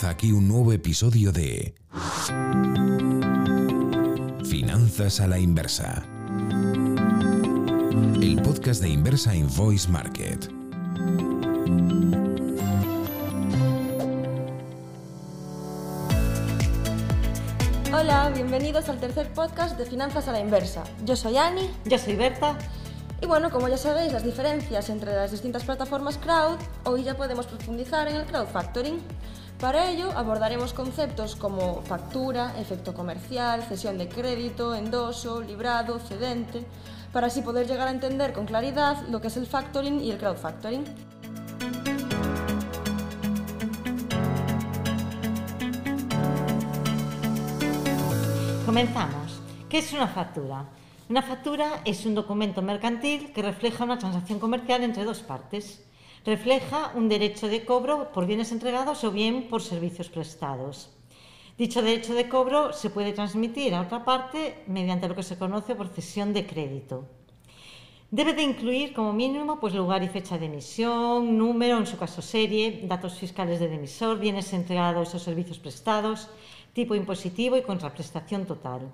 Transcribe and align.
Comienza 0.00 0.16
aquí 0.16 0.32
un 0.32 0.48
nuevo 0.48 0.72
episodio 0.72 1.30
de 1.30 1.74
Finanzas 4.48 5.20
a 5.20 5.28
la 5.28 5.38
Inversa. 5.38 6.02
El 8.22 8.40
podcast 8.42 8.80
de 8.80 8.88
Inversa 8.88 9.34
Invoice 9.34 9.90
Market. 9.90 10.50
Hola, 17.92 18.30
bienvenidos 18.34 18.88
al 18.88 18.98
tercer 19.00 19.30
podcast 19.34 19.76
de 19.76 19.84
Finanzas 19.84 20.28
a 20.28 20.32
la 20.32 20.40
Inversa. 20.40 20.82
Yo 21.04 21.14
soy 21.14 21.36
Ani. 21.36 21.68
Yo 21.84 21.98
soy 21.98 22.16
Berta. 22.16 22.56
Y 23.20 23.26
bueno, 23.26 23.50
como 23.50 23.68
ya 23.68 23.76
sabéis, 23.76 24.14
las 24.14 24.24
diferencias 24.24 24.88
entre 24.88 25.14
las 25.14 25.30
distintas 25.30 25.64
plataformas 25.64 26.16
crowd, 26.16 26.56
hoy 26.84 27.04
ya 27.04 27.18
podemos 27.18 27.46
profundizar 27.46 28.08
en 28.08 28.16
el 28.16 28.24
crowdfactoring. 28.24 28.98
Para 29.60 29.90
ello 29.90 30.10
abordaremos 30.16 30.72
conceptos 30.72 31.36
como 31.36 31.82
factura, 31.82 32.58
efecto 32.58 32.94
comercial, 32.94 33.62
cesión 33.62 33.98
de 33.98 34.08
crédito, 34.08 34.74
endoso, 34.74 35.42
librado, 35.42 35.98
cedente, 35.98 36.64
para 37.12 37.26
así 37.26 37.42
poder 37.42 37.66
llegar 37.66 37.86
a 37.86 37.90
entender 37.90 38.32
con 38.32 38.46
claridad 38.46 39.06
lo 39.08 39.20
que 39.20 39.28
es 39.28 39.36
el 39.36 39.46
factoring 39.46 40.00
y 40.00 40.12
el 40.12 40.16
crowdfactoring. 40.16 40.84
Comenzamos. 48.64 49.42
¿Qué 49.68 49.78
es 49.78 49.92
una 49.92 50.08
factura? 50.08 50.64
Una 51.10 51.20
factura 51.20 51.82
es 51.84 52.06
un 52.06 52.14
documento 52.14 52.62
mercantil 52.62 53.30
que 53.34 53.42
refleja 53.42 53.84
una 53.84 53.98
transacción 53.98 54.38
comercial 54.38 54.82
entre 54.84 55.04
dos 55.04 55.20
partes. 55.20 55.84
Refleja 56.24 56.92
un 56.94 57.08
derecho 57.08 57.48
de 57.48 57.64
cobro 57.64 58.12
por 58.12 58.26
bienes 58.26 58.52
entregados 58.52 59.04
o 59.04 59.10
bien 59.10 59.48
por 59.48 59.62
servicios 59.62 60.10
prestados. 60.10 60.90
Dicho 61.56 61.80
derecho 61.80 62.12
de 62.12 62.28
cobro 62.28 62.74
se 62.74 62.90
puede 62.90 63.14
transmitir 63.14 63.74
a 63.74 63.80
otra 63.80 64.04
parte 64.04 64.62
mediante 64.66 65.08
lo 65.08 65.16
que 65.16 65.22
se 65.22 65.38
conoce 65.38 65.74
por 65.74 65.88
cesión 65.88 66.34
de 66.34 66.46
crédito. 66.46 67.08
Debe 68.10 68.34
de 68.34 68.42
incluir 68.42 68.92
como 68.92 69.14
mínimo 69.14 69.60
pues, 69.60 69.74
lugar 69.74 70.02
y 70.02 70.08
fecha 70.08 70.36
de 70.36 70.44
emisión, 70.46 71.38
número, 71.38 71.78
en 71.78 71.86
su 71.86 71.96
caso 71.96 72.20
serie, 72.20 72.82
datos 72.84 73.14
fiscales 73.14 73.58
del 73.58 73.72
emisor, 73.72 74.18
bienes 74.18 74.52
entregados 74.52 75.14
o 75.14 75.18
servicios 75.18 75.58
prestados, 75.58 76.28
tipo 76.74 76.94
impositivo 76.94 77.56
y 77.56 77.62
contraprestación 77.62 78.44
total. 78.44 78.92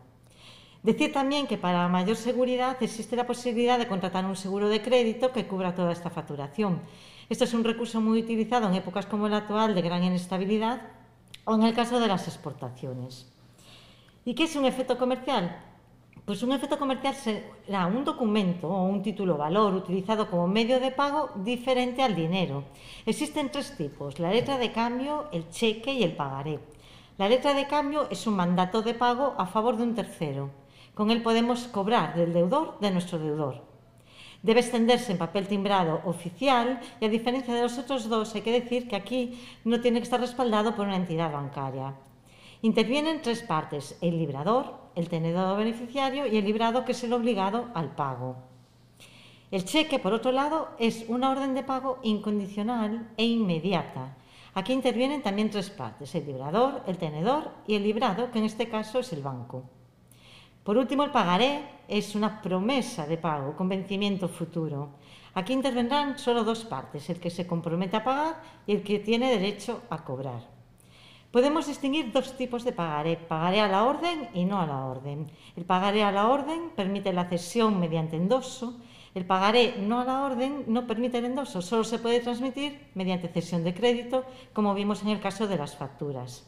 Decir 0.84 1.12
también 1.12 1.48
que 1.48 1.58
para 1.58 1.88
mayor 1.88 2.14
seguridad 2.14 2.80
existe 2.80 3.16
la 3.16 3.26
posibilidad 3.26 3.80
de 3.80 3.88
contratar 3.88 4.24
un 4.24 4.36
seguro 4.36 4.68
de 4.68 4.80
crédito 4.80 5.32
que 5.32 5.48
cubra 5.48 5.74
toda 5.74 5.90
esta 5.90 6.10
facturación. 6.10 6.82
Esto 7.28 7.42
es 7.42 7.54
un 7.54 7.64
recurso 7.64 8.00
muy 8.00 8.20
utilizado 8.20 8.68
en 8.68 8.74
épocas 8.74 9.06
como 9.06 9.28
la 9.28 9.38
actual 9.38 9.74
de 9.74 9.82
gran 9.82 10.04
inestabilidad 10.04 10.82
o 11.44 11.56
en 11.56 11.64
el 11.64 11.74
caso 11.74 11.98
de 11.98 12.06
las 12.06 12.28
exportaciones. 12.28 13.26
¿Y 14.24 14.34
qué 14.34 14.44
es 14.44 14.54
un 14.54 14.64
efecto 14.64 14.96
comercial? 14.96 15.60
Pues 16.24 16.44
un 16.44 16.52
efecto 16.52 16.78
comercial 16.78 17.14
será 17.14 17.86
un 17.88 18.04
documento 18.04 18.68
o 18.68 18.84
un 18.84 19.02
título 19.02 19.36
valor 19.36 19.74
utilizado 19.74 20.30
como 20.30 20.46
medio 20.46 20.78
de 20.78 20.92
pago 20.92 21.30
diferente 21.36 22.02
al 22.02 22.14
dinero. 22.14 22.62
Existen 23.04 23.50
tres 23.50 23.76
tipos, 23.76 24.20
la 24.20 24.30
letra 24.30 24.56
de 24.58 24.70
cambio, 24.70 25.26
el 25.32 25.48
cheque 25.50 25.94
y 25.94 26.04
el 26.04 26.14
pagaré. 26.14 26.60
La 27.18 27.28
letra 27.28 27.54
de 27.54 27.66
cambio 27.66 28.06
es 28.08 28.24
un 28.28 28.34
mandato 28.34 28.82
de 28.82 28.94
pago 28.94 29.34
a 29.36 29.46
favor 29.46 29.76
de 29.76 29.82
un 29.82 29.96
tercero. 29.96 30.50
Con 30.94 31.10
él 31.10 31.22
podemos 31.22 31.66
cobrar 31.66 32.14
del 32.14 32.32
deudor 32.32 32.78
de 32.78 32.92
nuestro 32.92 33.18
deudor. 33.18 33.75
Debe 34.42 34.60
extenderse 34.60 35.12
en 35.12 35.18
papel 35.18 35.48
timbrado 35.48 36.00
oficial 36.04 36.80
y 37.00 37.04
a 37.04 37.08
diferencia 37.08 37.54
de 37.54 37.62
los 37.62 37.78
otros 37.78 38.08
dos 38.08 38.34
hay 38.34 38.42
que 38.42 38.52
decir 38.52 38.88
que 38.88 38.96
aquí 38.96 39.40
no 39.64 39.80
tiene 39.80 39.98
que 39.98 40.04
estar 40.04 40.20
respaldado 40.20 40.74
por 40.74 40.86
una 40.86 40.96
entidad 40.96 41.32
bancaria. 41.32 41.94
Intervienen 42.62 43.22
tres 43.22 43.42
partes, 43.42 43.98
el 44.00 44.18
librador, 44.18 44.74
el 44.94 45.08
tenedor 45.08 45.58
beneficiario 45.58 46.26
y 46.26 46.36
el 46.36 46.44
librado 46.44 46.84
que 46.84 46.92
es 46.92 47.04
el 47.04 47.12
obligado 47.12 47.68
al 47.74 47.94
pago. 47.94 48.36
El 49.50 49.64
cheque, 49.64 49.98
por 49.98 50.12
otro 50.12 50.32
lado, 50.32 50.70
es 50.78 51.04
una 51.08 51.30
orden 51.30 51.54
de 51.54 51.62
pago 51.62 51.98
incondicional 52.02 53.10
e 53.16 53.24
inmediata. 53.24 54.16
Aquí 54.54 54.72
intervienen 54.72 55.22
también 55.22 55.50
tres 55.50 55.70
partes, 55.70 56.14
el 56.14 56.26
librador, 56.26 56.82
el 56.86 56.98
tenedor 56.98 57.50
y 57.66 57.74
el 57.74 57.82
librado, 57.82 58.30
que 58.30 58.38
en 58.38 58.46
este 58.46 58.68
caso 58.68 58.98
es 59.00 59.12
el 59.12 59.22
banco. 59.22 59.64
Por 60.66 60.76
último, 60.76 61.04
el 61.04 61.12
pagaré 61.12 61.62
es 61.86 62.16
una 62.16 62.42
promesa 62.42 63.06
de 63.06 63.18
pago 63.18 63.54
con 63.54 63.68
vencimiento 63.68 64.26
futuro. 64.26 64.98
Aquí 65.34 65.52
intervendrán 65.52 66.18
solo 66.18 66.42
dos 66.42 66.64
partes, 66.64 67.08
el 67.08 67.20
que 67.20 67.30
se 67.30 67.46
compromete 67.46 67.96
a 67.96 68.02
pagar 68.02 68.42
y 68.66 68.72
el 68.72 68.82
que 68.82 68.98
tiene 68.98 69.30
derecho 69.30 69.82
a 69.90 70.02
cobrar. 70.02 70.42
Podemos 71.30 71.68
distinguir 71.68 72.10
dos 72.10 72.36
tipos 72.36 72.64
de 72.64 72.72
pagaré, 72.72 73.16
pagaré 73.16 73.60
a 73.60 73.68
la 73.68 73.84
orden 73.84 74.28
y 74.34 74.44
no 74.44 74.60
a 74.60 74.66
la 74.66 74.86
orden. 74.86 75.30
El 75.54 75.64
pagaré 75.64 76.02
a 76.02 76.10
la 76.10 76.26
orden 76.26 76.70
permite 76.74 77.12
la 77.12 77.28
cesión 77.28 77.78
mediante 77.78 78.16
endoso, 78.16 78.74
el 79.14 79.24
pagaré 79.24 79.76
no 79.78 80.00
a 80.00 80.04
la 80.04 80.24
orden 80.24 80.64
no 80.66 80.84
permite 80.88 81.18
el 81.18 81.26
endoso, 81.26 81.62
solo 81.62 81.84
se 81.84 82.00
puede 82.00 82.18
transmitir 82.18 82.90
mediante 82.94 83.28
cesión 83.28 83.62
de 83.62 83.72
crédito, 83.72 84.24
como 84.52 84.74
vimos 84.74 85.02
en 85.02 85.10
el 85.10 85.20
caso 85.20 85.46
de 85.46 85.58
las 85.58 85.76
facturas. 85.76 86.44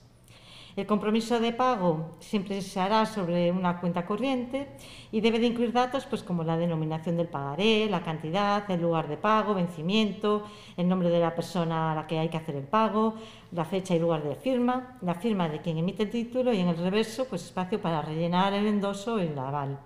El 0.79 0.87
compromiso 0.87 1.41
de 1.41 1.53
pago 1.53 2.15
siempre 2.21 2.63
se 2.63 2.79
hará 2.79 3.05
sobre 3.05 3.51
una 3.51 3.81
cuenta 3.81 4.07
corriente 4.07 4.69
y 5.11 5.21
debe 5.21 5.41
de 5.41 5.49
incluir 5.49 5.73
datos 5.73 6.07
pues, 6.07 6.23
como 6.23 6.45
la 6.45 6.57
denominación 6.57 7.17
del 7.17 7.27
pagaré, 7.27 7.91
la 7.91 8.05
cantidad, 8.05 8.71
el 8.71 8.83
lugar 8.83 9.09
de 9.09 9.17
pago, 9.17 9.55
vencimiento, 9.55 10.45
el 10.77 10.89
nombre 10.89 11.11
de 11.11 11.19
la 11.19 11.35
persona 11.35 11.91
a 11.91 11.95
la 11.97 12.07
que 12.07 12.21
hay 12.21 12.29
que 12.29 12.37
hacer 12.37 12.55
el 12.55 12.63
pago, 12.63 13.17
la 13.51 13.65
fecha 13.65 13.97
y 13.97 13.99
lugar 13.99 14.23
de 14.23 14.37
firma, 14.37 14.97
la 15.03 15.17
firma 15.17 15.49
de 15.49 15.61
quien 15.61 15.79
emite 15.79 16.05
el 16.05 16.11
título 16.11 16.53
y 16.53 16.61
en 16.61 16.69
el 16.69 16.77
reverso 16.77 17.25
pues, 17.25 17.47
espacio 17.47 17.83
para 17.83 18.01
rellenar 18.01 18.53
el 18.53 18.69
endoso 18.69 19.19
y 19.19 19.23
el 19.27 19.37
aval. 19.37 19.81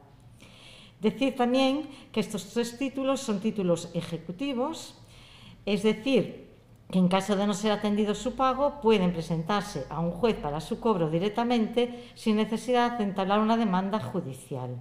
Decir 1.00 1.34
también 1.34 1.88
que 2.12 2.20
estos 2.20 2.50
tres 2.52 2.76
títulos 2.76 3.20
son 3.20 3.40
títulos 3.40 3.88
ejecutivos, 3.94 5.00
es 5.64 5.84
decir, 5.84 6.41
que 6.92 6.98
en 6.98 7.08
caso 7.08 7.36
de 7.36 7.46
no 7.46 7.54
ser 7.54 7.72
atendido 7.72 8.14
su 8.14 8.36
pago 8.36 8.82
pueden 8.82 9.14
presentarse 9.14 9.86
a 9.88 9.98
un 9.98 10.10
juez 10.10 10.36
para 10.36 10.60
su 10.60 10.78
cobro 10.78 11.08
directamente 11.08 12.12
sin 12.14 12.36
necesidad 12.36 12.98
de 12.98 13.04
entablar 13.04 13.40
una 13.40 13.56
demanda 13.56 13.98
judicial. 13.98 14.76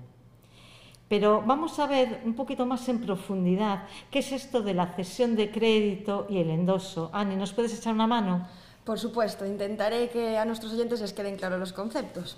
Pero 1.07 1.41
vamos 1.45 1.79
a 1.79 1.87
ver 1.87 2.21
un 2.25 2.35
poquito 2.35 2.65
más 2.65 2.87
en 2.89 2.99
profundidad 2.99 3.87
qué 4.11 4.19
es 4.19 4.33
esto 4.33 4.61
de 4.61 4.73
la 4.73 4.87
cesión 4.87 5.37
de 5.37 5.51
crédito 5.51 6.27
y 6.29 6.39
el 6.39 6.49
endoso. 6.49 7.09
Ani, 7.13 7.37
¿nos 7.37 7.53
puedes 7.53 7.73
echar 7.77 7.93
una 7.93 8.07
mano? 8.07 8.45
Por 8.83 8.99
supuesto, 8.99 9.45
intentaré 9.45 10.09
que 10.09 10.37
a 10.37 10.43
nuestros 10.43 10.73
oyentes 10.73 10.99
les 10.99 11.13
queden 11.13 11.37
claros 11.37 11.59
los 11.59 11.71
conceptos. 11.71 12.37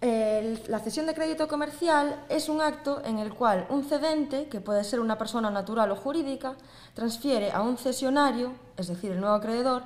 La 0.00 0.78
cesión 0.80 1.06
de 1.06 1.14
crédito 1.14 1.48
comercial 1.48 2.22
es 2.28 2.50
un 2.50 2.60
acto 2.60 3.00
en 3.04 3.18
el 3.18 3.32
cual 3.32 3.66
un 3.70 3.82
cedente, 3.82 4.46
que 4.48 4.60
puede 4.60 4.84
ser 4.84 5.00
una 5.00 5.16
persona 5.16 5.50
natural 5.50 5.90
o 5.90 5.96
jurídica, 5.96 6.54
transfiere 6.92 7.50
a 7.50 7.62
un 7.62 7.78
cesionario, 7.78 8.52
es 8.76 8.88
decir, 8.88 9.12
el 9.12 9.20
nuevo 9.20 9.34
acreedor, 9.34 9.84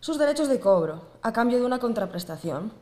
sus 0.00 0.18
derechos 0.18 0.48
de 0.48 0.58
cobro 0.58 1.02
a 1.22 1.32
cambio 1.32 1.58
de 1.58 1.66
una 1.66 1.78
contraprestación. 1.78 2.72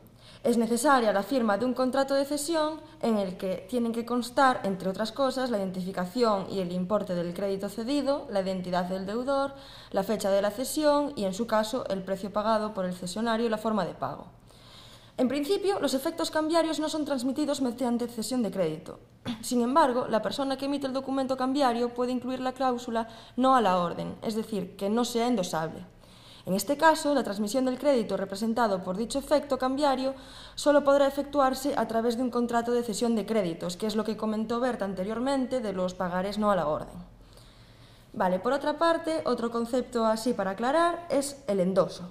Es 0.43 0.57
necesaria 0.57 1.13
la 1.13 1.23
firma 1.23 1.57
de 1.57 1.65
un 1.65 1.73
contrato 1.73 2.15
de 2.15 2.25
cesión 2.25 2.79
en 3.01 3.17
el 3.17 3.37
que 3.37 3.67
tienen 3.69 3.91
que 3.91 4.05
constar, 4.05 4.61
entre 4.63 4.89
otras 4.89 5.11
cosas, 5.11 5.51
la 5.51 5.57
identificación 5.57 6.47
y 6.49 6.59
el 6.59 6.71
importe 6.71 7.13
del 7.13 7.33
crédito 7.33 7.69
cedido, 7.69 8.27
la 8.31 8.41
identidad 8.41 8.85
del 8.85 9.05
deudor, 9.05 9.53
la 9.91 10.03
fecha 10.03 10.31
de 10.31 10.41
la 10.41 10.51
cesión 10.51 11.13
y, 11.15 11.25
en 11.25 11.33
su 11.33 11.45
caso, 11.45 11.85
el 11.89 12.03
precio 12.03 12.31
pagado 12.31 12.73
por 12.73 12.85
el 12.85 12.93
cesionario 12.93 13.45
y 13.45 13.49
la 13.49 13.57
forma 13.57 13.85
de 13.85 13.93
pago. 13.93 14.27
En 15.17 15.27
principio, 15.27 15.79
los 15.79 15.95
efectos 15.95 16.29
cambiarios 16.29 16.79
no 16.79 16.89
son 16.89 17.03
transmitidos 17.03 17.59
mediante 17.59 18.07
cesión 18.07 18.43
de 18.43 18.51
crédito. 18.51 18.99
Sin 19.41 19.63
embargo, 19.63 20.05
la 20.07 20.21
persona 20.21 20.57
que 20.57 20.65
emite 20.65 20.85
el 20.85 20.93
documento 20.93 21.35
cambiario 21.35 21.91
puede 21.91 22.11
incluir 22.11 22.39
la 22.39 22.53
cláusula 22.53 23.07
no 23.35 23.55
a 23.55 23.61
la 23.61 23.79
orden, 23.79 24.15
es 24.21 24.35
decir, 24.35 24.75
que 24.77 24.91
no 24.91 25.03
sea 25.05 25.27
endosable. 25.27 25.83
En 26.45 26.53
este 26.53 26.77
caso, 26.77 27.15
la 27.15 27.23
transmisión 27.23 27.65
del 27.65 27.79
crédito 27.79 28.15
representado 28.15 28.83
por 28.83 28.95
dicho 28.95 29.17
efecto 29.17 29.57
cambiario 29.57 30.13
solo 30.53 30.83
podrá 30.83 31.07
efectuarse 31.07 31.73
a 31.75 31.87
través 31.87 32.15
de 32.15 32.21
un 32.21 32.29
contrato 32.29 32.71
de 32.71 32.83
cesión 32.83 33.15
de 33.15 33.25
créditos, 33.25 33.75
que 33.75 33.87
es 33.87 33.95
lo 33.95 34.03
que 34.03 34.17
comentó 34.17 34.59
Berta 34.59 34.85
anteriormente 34.85 35.61
de 35.61 35.73
los 35.73 35.95
pagares 35.95 36.37
no 36.37 36.51
a 36.51 36.55
la 36.55 36.67
orden. 36.67 36.95
Vale, 38.13 38.39
por 38.39 38.53
otra 38.53 38.77
parte, 38.77 39.23
otro 39.25 39.49
concepto 39.51 40.05
así 40.05 40.33
para 40.33 40.51
aclarar 40.51 41.07
es 41.09 41.43
el 41.47 41.59
endoso. 41.59 42.03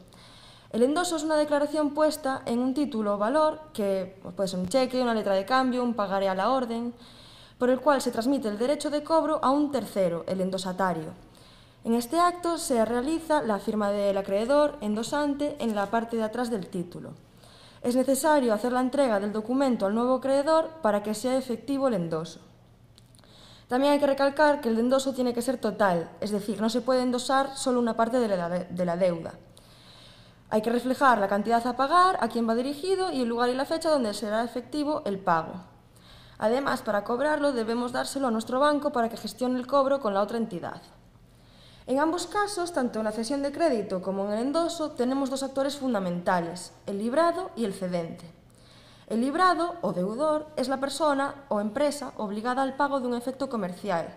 El 0.70 0.82
endoso 0.82 1.16
es 1.16 1.22
una 1.22 1.36
declaración 1.36 1.94
puesta 1.94 2.42
en 2.44 2.58
un 2.58 2.74
título 2.74 3.14
o 3.14 3.18
valor, 3.18 3.60
que 3.72 4.18
puede 4.34 4.48
ser 4.48 4.58
un 4.58 4.68
cheque, 4.68 5.00
una 5.00 5.14
letra 5.14 5.34
de 5.34 5.46
cambio, 5.46 5.84
un 5.84 5.94
pagaré 5.94 6.28
a 6.28 6.34
la 6.34 6.50
orden, 6.50 6.92
por 7.56 7.70
el 7.70 7.80
cual 7.80 8.02
se 8.02 8.10
transmite 8.10 8.48
el 8.48 8.58
derecho 8.58 8.90
de 8.90 9.04
cobro 9.04 9.38
a 9.42 9.50
un 9.50 9.70
tercero, 9.70 10.24
el 10.26 10.40
endosatario. 10.40 11.12
En 11.84 11.94
este 11.94 12.18
acto 12.18 12.58
se 12.58 12.84
realiza 12.84 13.42
la 13.42 13.60
firma 13.60 13.90
del 13.90 14.18
acreedor 14.18 14.76
endosante 14.80 15.56
en 15.60 15.76
la 15.76 15.86
parte 15.86 16.16
de 16.16 16.24
atrás 16.24 16.50
del 16.50 16.66
título. 16.66 17.12
Es 17.80 17.94
necesario 17.94 18.52
hacer 18.52 18.72
la 18.72 18.80
entrega 18.80 19.20
del 19.20 19.32
documento 19.32 19.86
al 19.86 19.94
nuevo 19.94 20.16
acreedor 20.16 20.68
para 20.82 21.04
que 21.04 21.14
sea 21.14 21.38
efectivo 21.38 21.86
el 21.86 21.94
endoso. 21.94 22.40
También 23.68 23.92
hay 23.92 24.00
que 24.00 24.06
recalcar 24.06 24.60
que 24.60 24.68
el 24.68 24.78
endoso 24.78 25.14
tiene 25.14 25.32
que 25.32 25.42
ser 25.42 25.58
total, 25.58 26.10
es 26.20 26.32
decir, 26.32 26.60
no 26.60 26.70
se 26.70 26.80
puede 26.80 27.02
endosar 27.02 27.56
solo 27.56 27.78
una 27.78 27.96
parte 27.96 28.18
de 28.18 28.84
la 28.84 28.96
deuda. 28.96 29.34
Hay 30.48 30.62
que 30.62 30.70
reflejar 30.70 31.18
la 31.18 31.28
cantidad 31.28 31.66
a 31.66 31.76
pagar, 31.76 32.18
a 32.20 32.28
quién 32.28 32.48
va 32.48 32.54
dirigido 32.54 33.10
y 33.10 33.22
el 33.22 33.28
lugar 33.28 33.48
y 33.50 33.54
la 33.54 33.64
fecha 33.64 33.90
donde 33.90 34.14
será 34.14 34.44
efectivo 34.44 35.02
el 35.04 35.18
pago. 35.18 35.64
Además, 36.38 36.82
para 36.82 37.02
cobrarlo 37.02 37.52
debemos 37.52 37.92
dárselo 37.92 38.28
a 38.28 38.30
nuestro 38.30 38.60
banco 38.60 38.92
para 38.92 39.08
que 39.08 39.16
gestione 39.16 39.58
el 39.58 39.66
cobro 39.66 40.00
con 40.00 40.14
la 40.14 40.20
otra 40.20 40.38
entidad. 40.38 40.82
En 41.86 41.98
ambos 41.98 42.26
casos, 42.26 42.72
tanto 42.72 42.98
en 42.98 43.04
la 43.04 43.12
cesión 43.12 43.42
de 43.42 43.52
crédito 43.52 44.02
como 44.02 44.26
en 44.26 44.32
el 44.32 44.46
endoso, 44.46 44.90
tenemos 44.92 45.30
dos 45.30 45.42
actores 45.42 45.76
fundamentales, 45.76 46.72
el 46.86 46.98
librado 46.98 47.50
y 47.56 47.64
el 47.64 47.74
cedente. 47.74 48.30
El 49.08 49.20
librado 49.20 49.76
o 49.82 49.92
deudor 49.92 50.48
es 50.56 50.68
la 50.68 50.80
persona 50.80 51.44
o 51.48 51.60
empresa 51.60 52.12
obligada 52.16 52.62
al 52.62 52.74
pago 52.74 53.00
de 53.00 53.06
un 53.06 53.14
efecto 53.14 53.48
comercial. 53.48 54.16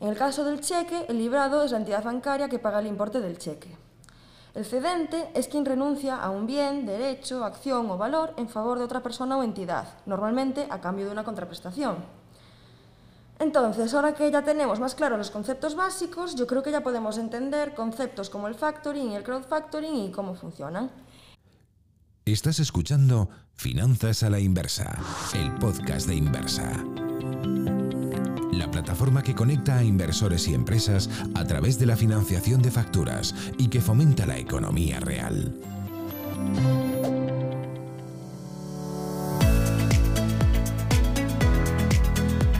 En 0.00 0.08
el 0.08 0.16
caso 0.16 0.44
del 0.44 0.60
cheque, 0.60 1.06
el 1.08 1.18
librado 1.18 1.62
es 1.64 1.72
la 1.72 1.78
entidad 1.78 2.04
bancaria 2.04 2.48
que 2.48 2.60
paga 2.60 2.78
el 2.78 2.86
importe 2.86 3.20
del 3.20 3.38
cheque. 3.38 3.76
El 4.54 4.64
cedente 4.64 5.30
es 5.34 5.48
quien 5.48 5.64
renuncia 5.64 6.16
a 6.16 6.30
un 6.30 6.46
bien, 6.46 6.86
derecho, 6.86 7.44
acción 7.44 7.90
o 7.90 7.98
valor 7.98 8.34
en 8.36 8.48
favor 8.48 8.78
de 8.78 8.84
otra 8.84 9.02
persona 9.02 9.36
o 9.36 9.42
entidad, 9.42 9.88
normalmente 10.06 10.68
a 10.70 10.80
cambio 10.80 11.06
de 11.06 11.12
una 11.12 11.24
contraprestación. 11.24 11.96
Entonces, 13.40 13.92
ahora 13.94 14.14
que 14.14 14.30
ya 14.30 14.44
tenemos 14.44 14.78
más 14.78 14.94
claros 14.94 15.18
los 15.18 15.32
conceptos 15.32 15.74
básicos, 15.74 16.36
yo 16.36 16.46
creo 16.46 16.62
que 16.62 16.70
ya 16.70 16.84
podemos 16.84 17.18
entender 17.18 17.74
conceptos 17.74 18.30
como 18.30 18.46
el 18.46 18.54
factoring 18.54 19.10
y 19.10 19.16
el 19.16 19.24
crowdfactoring 19.24 19.96
y 19.96 20.12
cómo 20.12 20.36
funcionan. 20.36 20.88
Estás 22.24 22.60
escuchando 22.60 23.28
Finanzas 23.54 24.22
a 24.22 24.30
la 24.30 24.38
Inversa, 24.38 24.96
el 25.34 25.52
podcast 25.56 26.06
de 26.06 26.14
Inversa. 26.14 26.72
La 28.56 28.70
plataforma 28.70 29.20
que 29.20 29.34
conecta 29.34 29.78
a 29.78 29.82
inversores 29.82 30.46
y 30.46 30.54
empresas 30.54 31.10
a 31.34 31.44
través 31.44 31.76
de 31.80 31.86
la 31.86 31.96
financiación 31.96 32.62
de 32.62 32.70
facturas 32.70 33.34
y 33.58 33.66
que 33.66 33.80
fomenta 33.80 34.26
la 34.26 34.38
economía 34.38 35.00
real. 35.00 35.52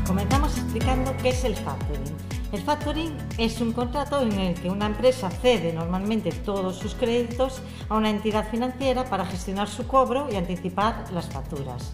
Comenzamos 0.05 0.59
explicando 0.59 1.17
qué 1.23 1.29
es 1.29 1.45
el 1.45 1.55
factoring. 1.55 2.17
El 2.51 2.63
factoring 2.63 3.17
es 3.39 3.61
un 3.61 3.73
contrato 3.73 4.21
en 4.21 4.33
el 4.33 4.55
que 4.55 4.71
una 4.71 4.87
empresa 4.87 5.31
cede 5.31 5.73
normalmente 5.73 6.33
todos 6.33 6.77
sus 6.77 6.95
créditos 6.95 7.63
a 7.89 7.97
una 7.97 8.11
entidad 8.11 8.51
financiera 8.51 9.05
para 9.05 9.25
gestionar 9.27 9.69
su 9.69 9.87
cobro 9.87 10.27
y 10.31 10.35
anticipar 10.35 11.05
las 11.13 11.27
facturas. 11.27 11.93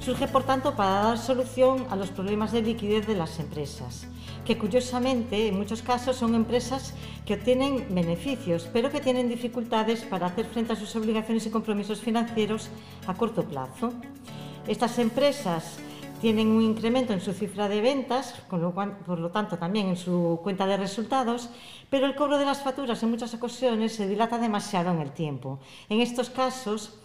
Surge, 0.00 0.28
por 0.28 0.44
tanto, 0.44 0.74
para 0.74 1.02
dar 1.02 1.18
solución 1.18 1.86
a 1.90 1.96
los 1.96 2.10
problemas 2.10 2.52
de 2.52 2.62
liquidez 2.62 3.06
de 3.06 3.14
las 3.14 3.38
empresas, 3.38 4.06
que 4.46 4.56
curiosamente 4.56 5.48
en 5.48 5.58
muchos 5.58 5.82
casos 5.82 6.16
son 6.16 6.34
empresas 6.34 6.94
que 7.26 7.34
obtienen 7.34 7.86
beneficios, 7.90 8.66
pero 8.72 8.90
que 8.90 9.00
tienen 9.00 9.28
dificultades 9.28 10.00
para 10.04 10.28
hacer 10.28 10.46
frente 10.46 10.72
a 10.72 10.76
sus 10.76 10.96
obligaciones 10.96 11.44
y 11.44 11.50
compromisos 11.50 12.00
financieros 12.00 12.70
a 13.06 13.12
corto 13.12 13.44
plazo. 13.44 13.92
Estas 14.66 14.98
empresas 14.98 15.78
tienen 16.22 16.48
un 16.48 16.62
incremento 16.62 17.12
en 17.12 17.20
su 17.20 17.34
cifra 17.34 17.68
de 17.68 17.82
ventas, 17.82 18.34
con 18.48 18.62
lo 18.62 18.72
cual, 18.72 18.96
por 19.04 19.18
lo 19.18 19.30
tanto 19.30 19.58
también 19.58 19.88
en 19.88 19.96
su 19.98 20.40
cuenta 20.42 20.66
de 20.66 20.78
resultados, 20.78 21.50
pero 21.90 22.06
el 22.06 22.14
cobro 22.14 22.38
de 22.38 22.46
las 22.46 22.62
facturas 22.62 23.02
en 23.02 23.10
muchas 23.10 23.34
ocasiones 23.34 23.96
se 23.96 24.08
dilata 24.08 24.38
demasiado 24.38 24.92
en 24.92 25.00
el 25.00 25.12
tiempo. 25.12 25.58
En 25.90 26.00
estos 26.00 26.30
casos, 26.30 26.98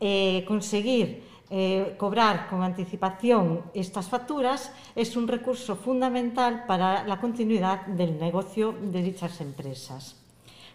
eh, 0.00 0.44
conseguir 0.46 1.33
eh, 1.50 1.94
cobrar 1.98 2.48
con 2.48 2.62
anticipación 2.62 3.62
estas 3.74 4.08
facturas 4.08 4.72
es 4.96 5.16
un 5.16 5.28
recurso 5.28 5.76
fundamental 5.76 6.64
para 6.66 7.04
la 7.04 7.20
continuidad 7.20 7.86
del 7.86 8.18
negocio 8.18 8.72
de 8.72 9.02
dichas 9.02 9.40
empresas. 9.40 10.24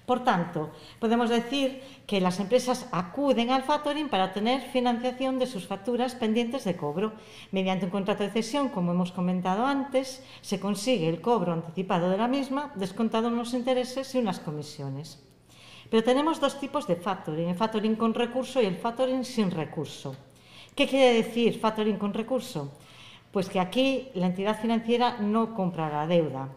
Por 0.10 0.24
tanto, 0.24 0.71
podemos 0.98 1.30
decir 1.30 1.83
que 2.07 2.19
las 2.19 2.39
empresas 2.39 2.88
acuden 2.92 3.51
al 3.51 3.62
factoring 3.62 4.10
para 4.10 4.33
tener 4.33 4.62
financiación 4.62 5.38
de 5.38 5.45
sus 5.45 5.68
facturas 5.68 6.16
pendientes 6.16 6.63
de 6.66 6.75
cobro. 6.75 7.13
Mediante 7.51 7.86
un 7.86 7.92
contrato 7.92 8.24
de 8.24 8.31
cesión, 8.31 8.69
como 8.69 8.92
hemos 8.92 9.12
comentado 9.12 9.68
antes, 9.68 10.24
se 10.42 10.60
consigue 10.60 11.10
el 11.10 11.21
cobro 11.21 11.54
anticipado 11.54 12.10
de 12.10 12.18
la 12.18 12.27
misma, 12.27 12.71
descontado 12.74 13.27
unos 13.27 13.54
intereses 13.54 14.16
y 14.16 14.18
unas 14.18 14.39
comisiones. 14.39 15.21
Pero 15.92 16.04
tenemos 16.04 16.39
dos 16.39 16.60
tipos 16.60 16.88
de 16.88 16.95
factoring, 16.95 17.50
el 17.50 17.56
factoring 17.56 17.95
con 17.95 18.16
recurso 18.16 18.62
y 18.63 18.66
el 18.66 18.77
factoring 18.77 19.24
sin 19.24 19.51
recurso. 19.51 20.16
¿Qué 20.80 20.88
quiere 20.88 21.12
decir 21.12 21.60
factoring 21.60 21.98
con 21.98 22.14
recurso? 22.14 22.72
Pues 23.34 23.50
que 23.50 23.60
aquí 23.60 24.08
la 24.14 24.28
entidad 24.28 24.62
financiera 24.62 25.18
no 25.20 25.54
compra 25.54 25.90
la 25.90 26.08
deuda. 26.08 26.48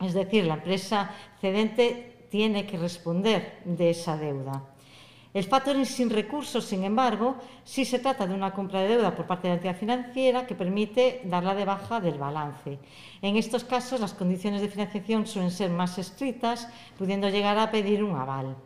Es 0.00 0.14
decir, 0.14 0.46
la 0.46 0.54
empresa 0.54 1.10
cedente 1.38 2.28
tiene 2.30 2.64
que 2.64 2.78
responder 2.78 3.60
de 3.66 3.90
esa 3.90 4.16
deuda. 4.16 4.64
El 5.34 5.44
factoring 5.44 5.84
sin 5.84 6.08
recursos, 6.08 6.64
sin 6.64 6.82
embargo, 6.82 7.36
sí 7.62 7.84
se 7.84 7.98
trata 7.98 8.26
de 8.26 8.32
una 8.32 8.54
compra 8.54 8.80
de 8.80 8.88
deuda 8.88 9.14
por 9.14 9.26
parte 9.26 9.48
de 9.48 9.50
la 9.50 9.56
entidad 9.56 9.76
financiera 9.76 10.46
que 10.46 10.54
permite 10.54 11.20
darla 11.26 11.54
de 11.54 11.66
baja 11.66 12.00
del 12.00 12.16
balance. 12.16 12.78
En 13.20 13.36
estos 13.36 13.64
casos, 13.64 14.00
las 14.00 14.14
condiciones 14.14 14.62
de 14.62 14.70
financiación 14.70 15.26
suelen 15.26 15.50
ser 15.50 15.68
más 15.68 15.98
estrictas, 15.98 16.70
pudiendo 16.96 17.28
llegar 17.28 17.58
a 17.58 17.70
pedir 17.70 18.02
un 18.02 18.16
aval. 18.16 18.56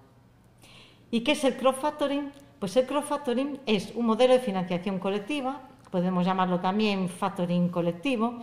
¿Y 1.11 1.23
qué 1.23 1.33
es 1.33 1.43
el 1.43 1.57
crowdfactoring? 1.57 2.46
Pues 2.59 2.77
el 2.77 2.87
crowdfactoring 2.87 3.61
es 3.67 3.93
un 3.95 4.07
modelo 4.07 4.33
de 4.33 4.41
financiación 4.41 4.99
colectiva, 4.99 5.61
podemos 5.91 6.25
llamarlo 6.25 6.61
también 6.61 7.09
factoring 7.09 7.69
colectivo, 7.69 8.41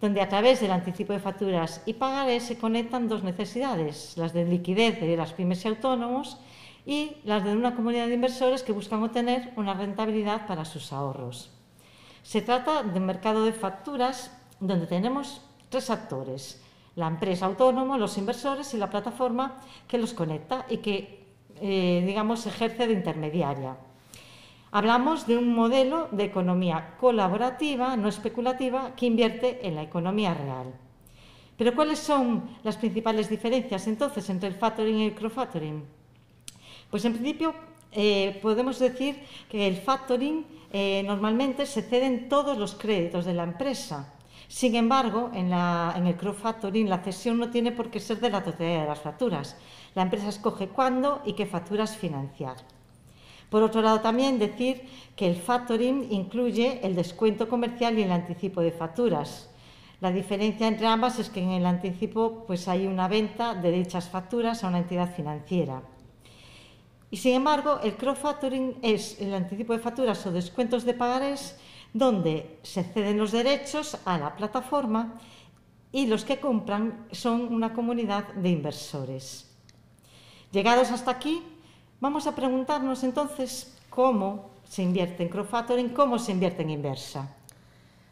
donde 0.00 0.22
a 0.22 0.28
través 0.28 0.60
del 0.60 0.70
anticipo 0.70 1.12
de 1.12 1.18
facturas 1.18 1.82
y 1.84 1.92
pagarés 1.92 2.44
se 2.44 2.58
conectan 2.58 3.08
dos 3.08 3.22
necesidades, 3.22 4.16
las 4.16 4.32
de 4.32 4.46
liquidez 4.46 4.98
de 4.98 5.16
las 5.16 5.34
pymes 5.34 5.64
y 5.64 5.68
autónomos 5.68 6.38
y 6.86 7.16
las 7.24 7.44
de 7.44 7.52
una 7.54 7.74
comunidad 7.74 8.06
de 8.08 8.14
inversores 8.14 8.62
que 8.62 8.72
buscan 8.72 9.02
obtener 9.02 9.52
una 9.56 9.74
rentabilidad 9.74 10.46
para 10.46 10.64
sus 10.64 10.92
ahorros. 10.92 11.50
Se 12.22 12.40
trata 12.40 12.82
de 12.82 12.98
un 12.98 13.06
mercado 13.06 13.44
de 13.44 13.52
facturas 13.52 14.34
donde 14.58 14.86
tenemos 14.86 15.42
tres 15.68 15.90
actores, 15.90 16.62
la 16.96 17.06
empresa 17.06 17.46
autónoma, 17.46 17.98
los 17.98 18.16
inversores 18.18 18.72
y 18.74 18.78
la 18.78 18.90
plataforma 18.90 19.56
que 19.86 19.98
los 19.98 20.14
conecta 20.14 20.64
y 20.68 20.78
que, 20.78 21.19
eh, 21.60 22.02
digamos, 22.06 22.46
ejerce 22.46 22.86
de 22.86 22.94
intermediaria. 22.94 23.76
Hablamos 24.72 25.26
de 25.26 25.36
un 25.36 25.52
modelo 25.52 26.08
de 26.12 26.24
economía 26.24 26.94
colaborativa, 26.98 27.96
no 27.96 28.08
especulativa, 28.08 28.94
que 28.94 29.06
invierte 29.06 29.66
en 29.66 29.74
la 29.74 29.82
economía 29.82 30.32
real. 30.32 30.72
Pero 31.56 31.74
¿cuáles 31.74 31.98
son 31.98 32.56
las 32.62 32.76
principales 32.76 33.28
diferencias 33.28 33.86
entonces 33.86 34.30
entre 34.30 34.48
el 34.48 34.54
factoring 34.54 34.98
y 34.98 35.06
el 35.06 35.14
crowdfactoring? 35.14 35.84
Pues 36.88 37.04
en 37.04 37.12
principio 37.12 37.54
eh, 37.92 38.38
podemos 38.40 38.78
decir 38.78 39.20
que 39.48 39.66
el 39.66 39.76
factoring 39.76 40.46
eh, 40.72 41.02
normalmente 41.04 41.66
se 41.66 41.82
ceden 41.82 42.28
todos 42.28 42.56
los 42.56 42.74
créditos 42.76 43.24
de 43.24 43.34
la 43.34 43.42
empresa. 43.42 44.14
Sin 44.46 44.74
embargo, 44.74 45.30
en, 45.34 45.52
en 45.52 46.06
el 46.06 46.16
crowdfactoring 46.16 46.88
la 46.88 46.98
cesión 46.98 47.38
no 47.38 47.50
tiene 47.50 47.72
por 47.72 47.90
qué 47.90 48.00
ser 48.00 48.20
de 48.20 48.30
la 48.30 48.42
totalidad 48.42 48.82
de 48.82 48.88
las 48.88 49.00
facturas. 49.00 49.56
La 49.94 50.02
empresa 50.02 50.28
escoge 50.28 50.68
cuándo 50.68 51.22
y 51.24 51.32
qué 51.32 51.46
facturas 51.46 51.96
financiar. 51.96 52.56
Por 53.50 53.64
otro 53.64 53.82
lado, 53.82 54.00
también 54.00 54.38
decir 54.38 54.82
que 55.16 55.26
el 55.26 55.36
factoring 55.36 56.06
incluye 56.10 56.80
el 56.86 56.94
descuento 56.94 57.48
comercial 57.48 57.98
y 57.98 58.02
el 58.02 58.12
anticipo 58.12 58.60
de 58.60 58.70
facturas. 58.70 59.50
La 60.00 60.12
diferencia 60.12 60.68
entre 60.68 60.86
ambas 60.86 61.18
es 61.18 61.28
que 61.28 61.42
en 61.42 61.50
el 61.50 61.66
anticipo 61.66 62.44
pues 62.46 62.68
hay 62.68 62.86
una 62.86 63.08
venta 63.08 63.54
de 63.54 63.72
dichas 63.72 64.08
facturas 64.08 64.62
a 64.62 64.68
una 64.68 64.78
entidad 64.78 65.12
financiera. 65.14 65.82
Y 67.10 67.16
sin 67.16 67.34
embargo, 67.34 67.80
el 67.82 67.96
crowdfactoring 67.96 68.76
es 68.82 69.20
el 69.20 69.34
anticipo 69.34 69.72
de 69.72 69.80
facturas 69.80 70.24
o 70.26 70.32
descuentos 70.32 70.84
de 70.84 70.94
pagares 70.94 71.58
donde 71.92 72.58
se 72.62 72.84
ceden 72.84 73.18
los 73.18 73.32
derechos 73.32 73.98
a 74.04 74.16
la 74.16 74.36
plataforma 74.36 75.14
y 75.90 76.06
los 76.06 76.24
que 76.24 76.38
compran 76.38 77.08
son 77.10 77.52
una 77.52 77.74
comunidad 77.74 78.28
de 78.34 78.50
inversores. 78.50 79.49
Llegados 80.52 80.90
hasta 80.90 81.10
aquí, 81.10 81.42
Vamos 82.00 82.26
a 82.26 82.34
preguntarnos 82.34 83.04
entonces 83.04 83.74
cómo 83.90 84.48
se 84.66 84.82
invierte 84.82 85.22
en 85.22 85.28
crowdfunding, 85.28 85.90
cómo 85.90 86.18
se 86.18 86.32
invierte 86.32 86.62
en 86.62 86.70
inversa. 86.70 87.28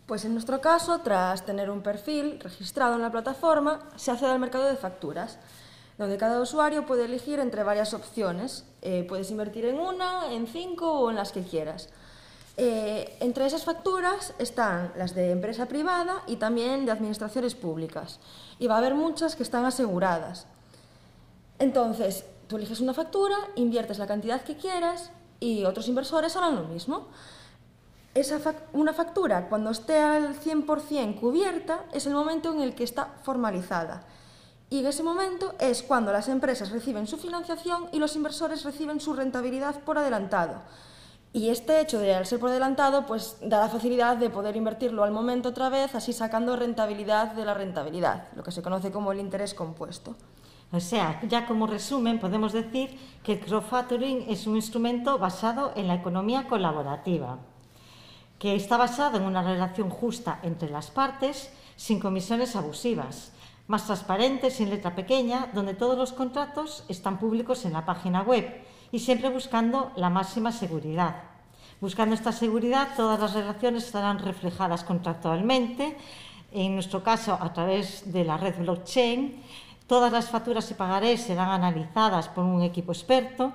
Pues 0.05 0.27
en 0.27 0.35
nuestro 0.35 0.61
caso, 0.61 1.01
tras 1.01 1.47
tener 1.47 1.71
un 1.71 1.81
perfil 1.81 2.39
registrado 2.39 2.97
en 2.97 3.03
la 3.03 3.11
plataforma, 3.11 3.81
se 3.97 4.11
accede 4.11 4.31
al 4.31 4.41
mercado 4.41 4.67
de 4.67 4.77
facturas, 4.77 5.39
donde 5.97 6.19
cada 6.19 6.39
usuario 6.43 6.85
puede 6.85 7.07
elegir 7.07 7.39
entre 7.39 7.63
varias 7.63 7.95
opciones. 7.95 8.67
Eh, 8.83 9.07
puedes 9.09 9.31
invertir 9.31 9.65
en 9.65 9.81
una, 9.81 10.31
en 10.31 10.47
cinco 10.47 10.93
o 11.01 11.09
en 11.09 11.17
las 11.17 11.33
que 11.33 11.45
quieras. 11.45 11.89
Eh, 12.59 13.17
entre 13.21 13.47
esas 13.47 13.65
facturas 13.65 14.35
están 14.39 14.93
las 14.99 15.15
de 15.15 15.31
empresa 15.31 15.65
privada 15.65 16.25
y 16.27 16.37
también 16.37 16.85
de 16.85 16.93
administraciones 16.93 17.55
públicas. 17.55 18.21
Y 18.59 18.67
va 18.67 18.75
a 18.75 18.79
haber 18.79 18.95
muchas 18.95 19.35
que 19.35 19.45
están 19.45 19.65
aseguradas. 19.65 20.47
Entonces, 21.59 22.25
Tú 22.49 22.57
eliges 22.57 22.81
una 22.81 22.95
factura, 22.95 23.37
inviertes 23.57 23.99
la 23.99 24.07
cantidad 24.07 24.41
que 24.41 24.57
quieras 24.57 25.11
y 25.39 25.67
otros 25.67 25.87
inversores 25.87 26.35
harán 26.35 26.57
lo 26.57 26.65
mismo. 26.65 27.09
Esa 28.15 28.41
una 28.73 28.95
factura, 28.95 29.51
cuando 29.51 29.71
esté 29.71 30.01
al 30.01 30.35
100% 30.35 31.21
cubierta, 31.21 31.85
es 31.93 32.07
el 32.07 32.15
momento 32.15 32.51
en 32.55 32.63
el 32.63 32.75
que 32.75 32.85
está 32.85 33.17
formalizada. 33.23 34.03
Y 34.71 34.81
en 34.81 34.87
ese 34.87 35.03
momento 35.03 35.55
es 35.61 35.83
cuando 35.83 36.11
las 36.11 36.29
empresas 36.29 36.71
reciben 36.71 37.07
su 37.07 37.19
financiación 37.19 37.89
y 37.93 37.99
los 37.99 38.17
inversores 38.17 38.65
reciben 38.65 38.99
su 38.99 39.13
rentabilidad 39.13 39.81
por 39.81 39.99
adelantado. 39.99 40.63
Y 41.35 41.51
este 41.51 41.83
hecho 41.83 41.99
de 41.99 42.25
ser 42.25 42.41
por 42.41 42.49
adelantado, 42.49 43.05
pues 43.05 43.37
da 43.43 43.61
la 43.61 43.69
facilidad 43.69 44.17
de 44.17 44.31
poder 44.31 44.57
invertirlo 44.57 45.05
al 45.05 45.11
momento 45.11 45.51
otra 45.51 45.69
vez, 45.69 45.95
así 45.95 46.15
sacando 46.15 46.57
rentabilidad 46.57 47.33
de 47.33 47.45
la 47.45 47.53
rentabilidad, 47.53 48.29
lo 48.35 48.43
que 48.43 48.53
se 48.53 48.63
conoce 48.63 48.91
como 48.91 49.13
el 49.13 49.21
interés 49.21 49.53
compuesto. 49.53 50.17
O 50.71 50.81
sea, 50.81 51.21
ya 51.27 51.47
como 51.47 51.67
resumen, 51.67 52.19
podemos 52.19 52.53
decir 52.53 52.99
que 53.23 53.33
el 53.33 53.41
crowdfunding 53.41 54.27
es 54.29 54.47
un 54.47 54.57
instrumento 54.57 55.19
basado 55.19 55.73
en 55.77 55.89
la 55.89 55.95
economía 55.95 56.47
colaborativa, 56.47 57.39
que 58.39 58.55
está 58.55 58.77
basado 58.77 59.17
en 59.17 59.25
una 59.25 59.43
relación 59.43 59.89
justa 59.89 60.41
entre 60.43 60.69
las 60.69 60.91
partes, 60.91 61.51
sin 61.77 61.99
comisiones 61.99 62.55
abusivas, 62.55 63.33
más 63.67 63.87
transparente, 63.87 64.51
sin 64.51 64.69
letra 64.69 64.95
pequeña, 64.95 65.49
donde 65.55 65.75
todos 65.75 65.97
los 65.97 66.13
contratos 66.13 66.85
están 66.89 67.19
públicos 67.19 67.65
en 67.65 67.73
la 67.73 67.87
página 67.87 68.23
web 68.23 68.63
y 68.93 68.99
siempre 68.99 69.31
buscando 69.31 69.93
la 69.97 70.11
máxima 70.11 70.53
seguridad. 70.53 71.23
Buscando 71.81 72.15
esta 72.15 72.33
seguridad, 72.33 72.89
todas 72.97 73.21
las 73.21 73.35
relaciones 73.35 73.85
estarán 73.85 74.19
reflejadas 74.19 74.85
contractualmente, 74.85 75.97
en 76.51 76.75
nuestro 76.75 77.03
caso 77.03 77.39
a 77.41 77.53
través 77.53 78.11
de 78.13 78.25
la 78.25 78.37
red 78.37 78.59
blockchain. 78.59 79.43
Todas 79.89 80.13
las 80.13 80.29
facturas 80.29 80.71
y 80.71 80.75
pagarés 80.75 81.23
serán 81.23 81.49
analizadas 81.49 82.29
por 82.29 82.45
un 82.45 82.61
equipo 82.61 82.93
experto 82.93 83.55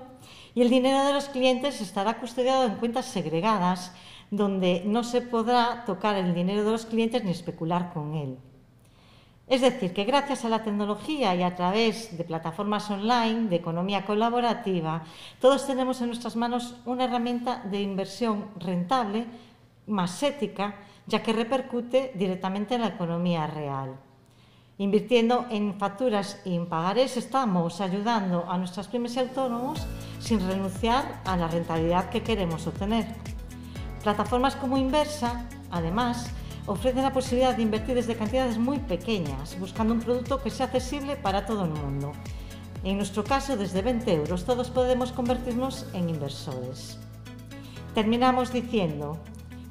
y 0.56 0.64
el 0.64 0.70
dinero 0.72 1.06
de 1.06 1.14
los 1.14 1.30
clientes 1.30 1.80
estará 1.80 2.20
custodiado 2.20 2.66
en 2.66 2.78
cuentas 2.78 3.06
segregadas, 3.06 3.94
donde 4.32 4.82
no 4.84 5.04
se 5.04 5.22
podrá 5.22 5.86
tocar 5.86 6.16
el 6.16 6.34
dinero 6.34 6.64
de 6.64 6.72
los 6.72 6.88
clientes 6.88 7.24
ni 7.24 7.30
especular 7.30 7.94
con 7.94 8.16
él. 8.16 8.40
Es 9.46 9.62
decir, 9.62 9.94
que 9.94 10.06
gracias 10.06 10.44
a 10.44 10.50
la 10.50 10.64
tecnología 10.64 11.36
y 11.36 11.44
a 11.44 11.56
través 11.56 12.18
de 12.18 12.24
plataformas 12.24 12.90
online, 12.90 13.48
de 13.48 13.58
economía 13.58 14.04
colaborativa, 14.04 15.04
todos 15.40 15.68
tenemos 15.68 16.02
en 16.02 16.08
nuestras 16.08 16.36
manos 16.36 16.78
una 16.86 17.04
herramienta 17.04 17.62
de 17.64 17.80
inversión 17.80 18.48
rentable, 18.58 19.28
más 19.86 20.24
ética, 20.24 20.78
ya 21.06 21.22
que 21.22 21.32
repercute 21.32 22.12
directamente 22.16 22.74
en 22.74 22.82
la 22.82 22.88
economía 22.88 23.46
real. 23.46 24.00
Invirtiendo 24.80 25.46
en 25.52 25.76
facturas 25.78 26.40
y 26.46 26.56
en 26.56 26.66
pagares 26.66 27.16
estamos 27.16 27.80
ayudando 27.80 28.50
a 28.50 28.58
nuestras 28.58 28.88
pymes 28.88 29.16
y 29.16 29.20
autónomos 29.20 29.86
sin 30.20 30.40
renunciar 30.40 31.22
a 31.26 31.38
la 31.38 31.48
rentabilidad 31.48 32.10
que 32.10 32.24
queremos 32.24 32.66
obtener. 32.66 33.06
Plataformas 34.02 34.56
como 34.56 34.78
Inversa, 34.78 35.48
además, 35.70 36.32
ofrece 36.66 37.04
la 37.04 37.14
posibilidad 37.14 37.56
de 37.56 37.62
invertir 37.62 37.94
desde 37.94 38.16
cantidades 38.16 38.58
muy 38.58 38.80
pequeñas, 38.80 39.60
buscando 39.60 39.94
un 39.94 40.00
producto 40.00 40.42
que 40.42 40.50
sea 40.50 40.66
accesible 40.66 41.18
para 41.18 41.46
todo 41.46 41.66
el 41.66 41.72
mundo. 41.72 42.12
En 42.84 42.98
nuestro 42.98 43.24
caso, 43.24 43.56
desde 43.56 43.84
20 43.84 44.12
euros, 44.12 44.44
todos 44.44 44.72
podemos 44.72 45.12
convertirnos 45.12 45.86
en 45.94 46.10
inversores. 46.10 46.98
Terminamos 47.94 48.52
diciendo 48.52 49.20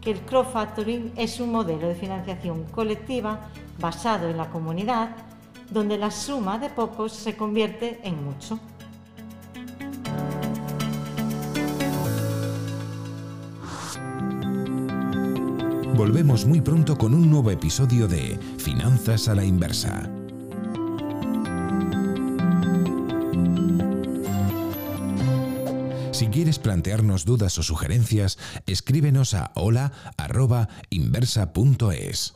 que 0.01 0.13
el 0.13 0.21
crowdfunding 0.21 1.13
es 1.17 1.41
un 1.41 1.51
modelo 1.51 1.89
de 1.89 1.95
financiación 1.97 2.65
colectiva 2.65 3.49
basado 3.79 4.29
en 4.29 4.37
la 4.37 4.51
comunidad, 4.51 5.11
donde 5.71 5.99
la 5.99 6.11
suma 6.11 6.59
de 6.59 6.71
pocos 6.71 7.13
se 7.13 7.37
convierte 7.37 8.01
en 8.05 8.25
mucho. 8.25 8.59
Volvemos 15.95 16.47
muy 16.47 16.61
pronto 16.61 16.99
con 16.99 17.15
un 17.15 17.31
nuevo 17.31 17.51
episodio 17.51 18.09
de 18.09 18.39
Finanzas 18.59 19.29
a 19.29 19.35
la 19.35 19.45
Inversa. 19.45 20.22
Si 26.13 26.29
quieres 26.29 26.59
plantearnos 26.59 27.25
dudas 27.25 27.57
o 27.59 27.63
sugerencias, 27.63 28.39
escríbenos 28.67 29.33
a 29.35 29.53
hola.inversa.es. 29.55 32.33